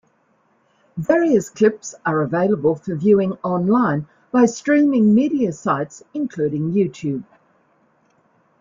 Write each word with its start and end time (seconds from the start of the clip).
Various 0.97 1.51
clips 1.51 1.93
are 2.07 2.21
available 2.21 2.73
for 2.73 2.95
viewing 2.95 3.33
online 3.43 4.07
by 4.31 4.47
streaming 4.47 5.13
media 5.13 5.51
sites, 5.53 6.01
including 6.15 6.71
YouTube. 6.71 7.23